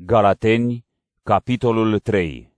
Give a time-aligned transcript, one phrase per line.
[0.00, 0.84] Galateni,
[1.22, 2.52] capitolul 3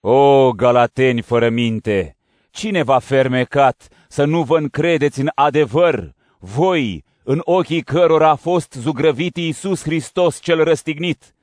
[0.00, 2.16] O, Galateni fără minte,
[2.50, 8.72] cine v-a fermecat să nu vă încredeți în adevăr, voi, în ochii cărora a fost
[8.72, 11.34] zugrăvit Iisus Hristos cel răstignit?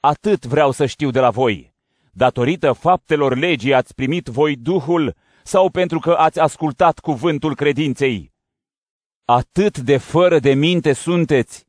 [0.00, 1.74] Atât vreau să știu de la voi.
[2.12, 8.32] Datorită faptelor legii ați primit voi Duhul sau pentru că ați ascultat cuvântul credinței?
[9.24, 11.65] Atât de fără de minte sunteți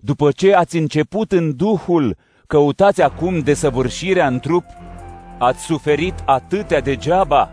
[0.00, 2.16] după ce ați început în Duhul,
[2.46, 4.64] căutați acum desăvârșirea în trup?
[5.38, 7.50] Ați suferit atâtea degeaba?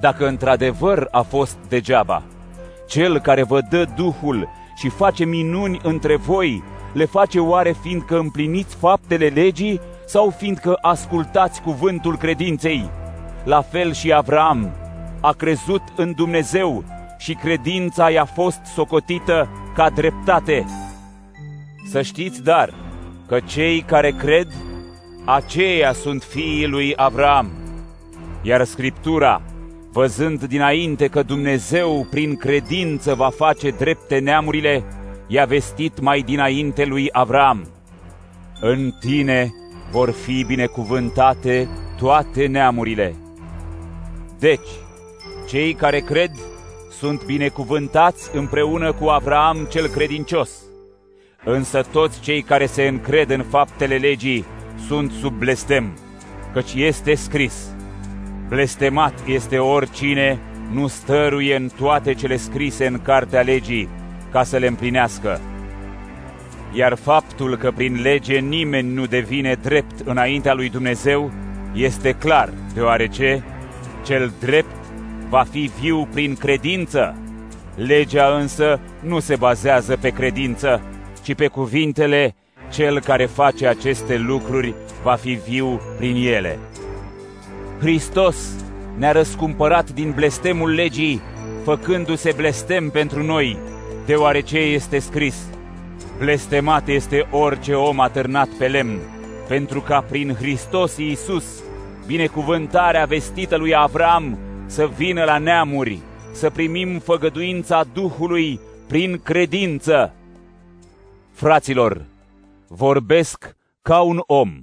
[0.00, 2.22] Dacă într-adevăr a fost degeaba,
[2.88, 8.74] cel care vă dă Duhul și face minuni între voi, le face oare fiindcă împliniți
[8.74, 12.90] faptele legii sau fiindcă ascultați cuvântul credinței?
[13.44, 14.70] La fel și Avram
[15.20, 16.84] a crezut în Dumnezeu
[17.18, 20.66] și credința i-a fost socotită ca dreptate.
[21.94, 22.74] Să știți, dar,
[23.26, 24.48] că cei care cred,
[25.24, 27.50] aceia sunt fiii lui Avram.
[28.42, 29.42] Iar Scriptura,
[29.92, 34.84] văzând dinainte că Dumnezeu prin credință va face drepte neamurile,
[35.26, 37.68] i-a vestit mai dinainte lui Avram.
[38.60, 39.52] În tine
[39.90, 43.14] vor fi binecuvântate toate neamurile.
[44.38, 44.68] Deci,
[45.48, 46.30] cei care cred
[46.90, 50.63] sunt binecuvântați împreună cu Avram cel credincios.
[51.44, 54.44] Însă toți cei care se încred în faptele legii
[54.86, 55.98] sunt sub blestem,
[56.52, 57.74] căci este scris,
[58.48, 60.38] Blestemat este oricine
[60.72, 63.88] nu stăruie în toate cele scrise în cartea legii,
[64.30, 65.40] ca să le împlinească.
[66.72, 71.32] Iar faptul că prin lege nimeni nu devine drept înaintea lui Dumnezeu
[71.74, 73.44] este clar, deoarece
[74.04, 74.76] cel drept
[75.28, 77.16] va fi viu prin credință.
[77.74, 80.82] Legea însă nu se bazează pe credință,
[81.24, 82.34] ci pe cuvintele,
[82.72, 86.58] cel care face aceste lucruri va fi viu prin ele.
[87.80, 88.36] Hristos
[88.98, 91.20] ne-a răscumpărat din blestemul legii,
[91.62, 93.58] făcându-se blestem pentru noi,
[94.06, 95.36] deoarece este scris,
[96.18, 98.98] Blestemat este orice om atârnat pe lemn,
[99.48, 101.44] pentru ca prin Hristos Iisus,
[102.06, 105.98] binecuvântarea vestită lui Avram, să vină la neamuri,
[106.32, 110.14] să primim făgăduința Duhului prin credință.
[111.34, 112.04] Fraților,
[112.68, 114.60] vorbesc ca un om,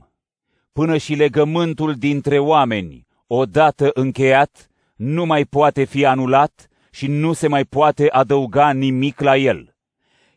[0.71, 7.47] până și legământul dintre oameni, odată încheiat, nu mai poate fi anulat și nu se
[7.47, 9.75] mai poate adăuga nimic la el.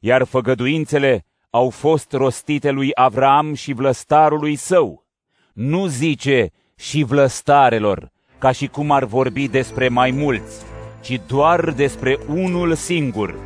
[0.01, 5.07] Iar făgăduințele au fost rostite lui Avram și vlăstarului său.
[5.53, 10.65] Nu zice și vlăstarelor, ca și cum ar vorbi despre mai mulți,
[11.01, 13.39] ci doar despre unul singur,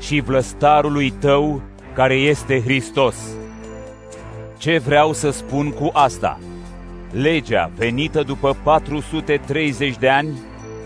[0.00, 1.62] și vlăstarului tău
[1.94, 3.16] care este Hristos.
[4.58, 6.38] Ce vreau să spun cu asta?
[7.10, 10.38] Legea venită după 430 de ani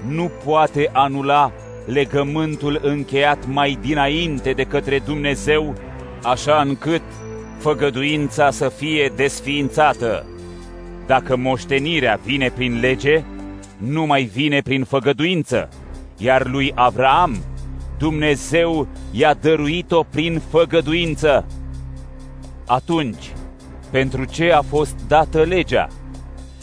[0.09, 1.53] nu poate anula
[1.87, 5.75] legământul încheiat mai dinainte de către Dumnezeu,
[6.23, 7.03] așa încât
[7.59, 10.27] făgăduința să fie desființată.
[11.07, 13.25] Dacă moștenirea vine prin lege,
[13.77, 15.69] nu mai vine prin făgăduință,
[16.17, 17.37] iar lui Avraam
[17.99, 21.47] Dumnezeu i-a dăruit-o prin făgăduință.
[22.67, 23.33] Atunci,
[23.91, 25.89] pentru ce a fost dată legea?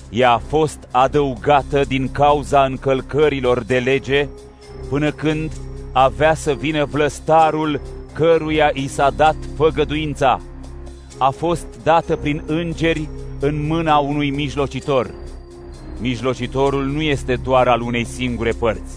[0.09, 4.28] Ea a fost adăugată din cauza încălcărilor de lege,
[4.90, 5.51] până când
[5.91, 7.81] avea să vină vlăstarul
[8.13, 10.41] căruia i s-a dat făgăduința.
[11.17, 13.09] A fost dată prin îngeri
[13.40, 15.13] în mâna unui mijlocitor.
[16.02, 18.96] Mijlocitorul nu este doar al unei singure părți.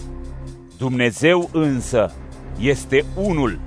[0.77, 2.13] Dumnezeu însă
[2.59, 3.59] este unul.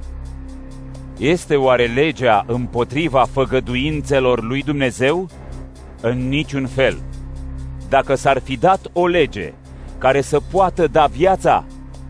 [1.19, 5.28] Este oare legea împotriva făgăduințelor lui Dumnezeu?
[6.00, 7.02] În niciun fel.
[7.88, 9.52] Dacă s-ar fi dat o lege
[9.98, 11.64] care să poată da viața,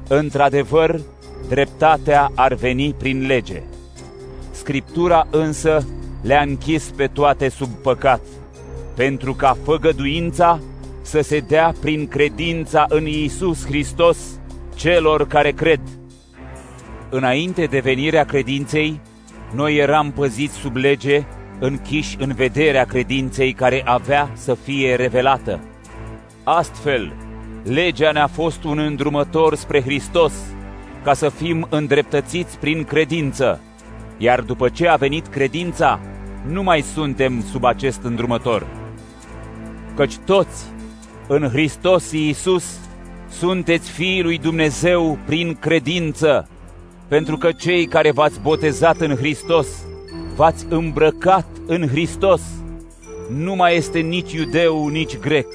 [0.09, 1.01] într-adevăr,
[1.49, 3.63] dreptatea ar veni prin lege.
[4.51, 5.87] Scriptura însă
[6.23, 8.21] le-a închis pe toate sub păcat,
[8.95, 10.61] pentru ca făgăduința
[11.03, 14.19] să se dea prin credința în Iisus Hristos
[14.75, 15.81] celor care cred
[17.15, 19.01] înainte de venirea credinței,
[19.55, 21.25] noi eram păziți sub lege,
[21.59, 25.61] închiși în vederea credinței care avea să fie revelată.
[26.45, 27.13] Astfel,
[27.65, 30.33] legea ne-a fost un îndrumător spre Hristos,
[31.05, 33.61] ca să fim îndreptățiți prin credință,
[34.19, 36.01] iar după ce a venit credința,
[36.47, 38.67] nu mai suntem sub acest îndrumător.
[39.95, 40.65] Căci toți,
[41.29, 42.79] în Hristos Iisus,
[43.29, 46.49] sunteți fiii lui Dumnezeu prin credință,
[47.13, 49.67] pentru că cei care v-ați botezat în Hristos
[50.37, 52.41] v-ați îmbrăcat în Hristos.
[53.29, 55.47] Nu mai este nici iudeu, nici grec,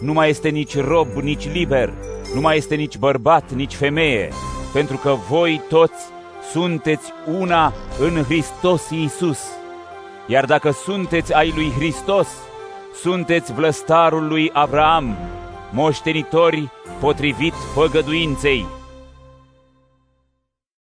[0.00, 1.92] nu mai este nici rob, nici liber,
[2.34, 4.28] nu mai este nici bărbat, nici femeie,
[4.72, 6.02] pentru că voi toți
[6.52, 9.40] sunteți una în Hristos Iisus.
[10.26, 12.28] Iar dacă sunteți ai lui Hristos,
[13.02, 15.16] sunteți vlăstarul lui Abraham,
[15.72, 16.70] moștenitori
[17.00, 18.66] potrivit făgăduinței.